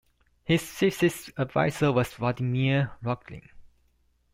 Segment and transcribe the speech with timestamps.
[0.43, 3.47] His thesis advisor was Vladimir Rokhlin.